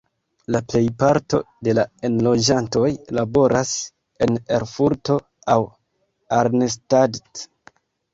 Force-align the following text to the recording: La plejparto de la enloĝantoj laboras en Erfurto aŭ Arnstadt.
La 0.53 0.59
plejparto 0.71 1.39
de 1.67 1.75
la 1.79 1.83
enloĝantoj 2.09 2.87
laboras 3.17 3.73
en 4.27 4.39
Erfurto 4.57 5.19
aŭ 5.57 5.59
Arnstadt. 6.39 7.45